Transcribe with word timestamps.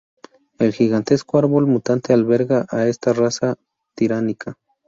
El 0.57 0.73
gigantesco 0.73 1.37
árbol 1.37 1.67
mutante 1.67 2.11
alberga 2.11 2.65
a 2.71 2.87
esta 2.87 3.13
raza 3.13 3.57
tiránica. 3.93 4.57